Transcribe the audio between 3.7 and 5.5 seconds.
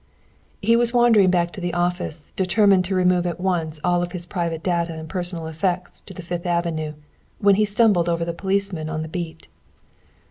all of his private data and personal